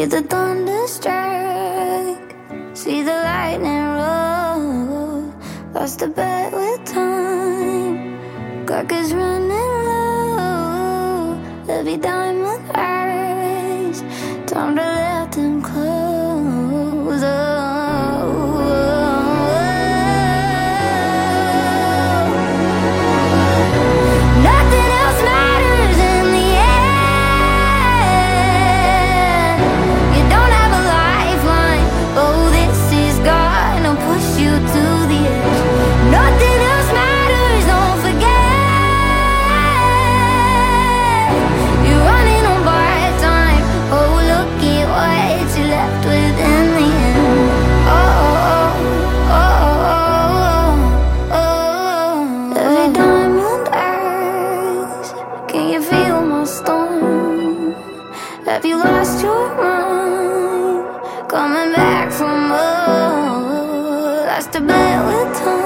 See 0.00 0.06
the 0.06 0.22
thunder 0.22 0.86
strike, 0.86 2.34
see 2.72 3.02
the 3.02 3.12
lightning 3.12 3.84
roll. 3.98 5.30
Lost 5.74 6.00
a 6.00 6.08
bet 6.08 6.54
with 6.54 6.86
time, 6.86 8.64
clock 8.64 8.90
is 8.92 9.12
running 9.12 9.74
low. 9.90 11.38
Every 11.68 11.98
diamond 11.98 12.64
eyes, 12.74 14.00
time 14.46 14.74
to 14.76 14.80
let 14.80 15.32
them 15.32 15.60
close. 15.60 15.99
to 64.52 64.60
bed 64.60 65.06
with 65.06 65.38
time. 65.38 65.59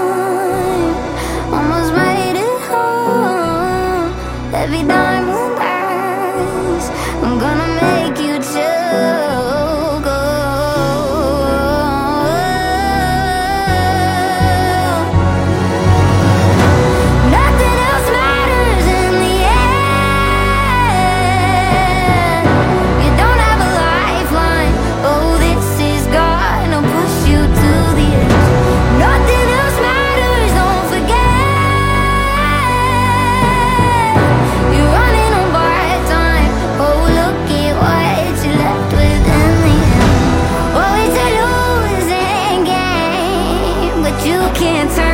You 44.24 44.40
can't 44.55 44.90
turn 44.96 45.14